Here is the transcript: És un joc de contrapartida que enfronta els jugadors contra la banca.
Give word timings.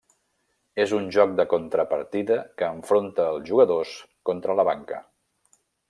És 0.83 0.93
un 0.99 1.03
joc 1.15 1.35
de 1.41 1.45
contrapartida 1.51 2.39
que 2.61 2.71
enfronta 2.79 3.29
els 3.35 3.47
jugadors 3.53 3.93
contra 4.31 4.57
la 4.63 4.67
banca. 4.73 5.05